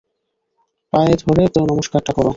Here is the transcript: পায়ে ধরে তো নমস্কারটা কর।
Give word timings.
পায়ে 0.93 1.15
ধরে 1.21 1.43
তো 1.53 1.59
নমস্কারটা 1.71 2.11
কর। 2.13 2.27